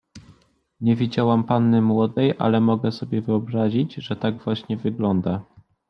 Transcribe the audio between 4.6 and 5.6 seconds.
wygląda!